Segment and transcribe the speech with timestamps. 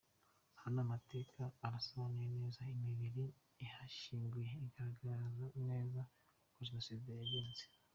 [0.61, 3.23] Hano amateka arasobanuye neza, n’imibiri
[3.63, 6.01] ihashyinguye igaragaza neza
[6.49, 7.63] uko Jenoside yagenze.